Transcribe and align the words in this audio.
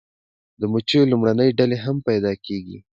د 0.59 0.61
مچیو 0.71 1.09
لومړنۍ 1.11 1.49
ډلې 1.59 1.77
هم 1.85 1.97
پیدا 2.07 2.31
کیږي 2.45 2.77